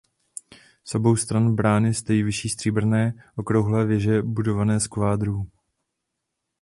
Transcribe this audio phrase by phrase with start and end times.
[0.83, 5.47] Z obou stran brány stojí vyšší stříbrné okrouhlé věže budované z kvádrů.